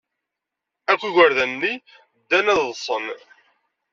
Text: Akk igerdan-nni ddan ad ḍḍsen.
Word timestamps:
Akk 0.91 1.01
igerdan-nni 1.07 1.73
ddan 2.19 2.51
ad 2.53 2.59
ḍḍsen. 2.67 3.05